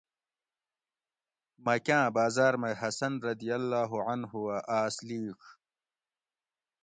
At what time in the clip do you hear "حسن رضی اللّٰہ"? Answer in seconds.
2.81-3.91